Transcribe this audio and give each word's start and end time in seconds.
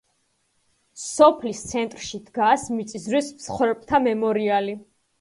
სოფლის 1.01 1.61
ცენტრში 1.73 2.23
დგას 2.31 2.67
მიწისძვრის 2.79 3.31
მსხვერპლთა 3.39 4.05
მემორიალი. 4.11 4.81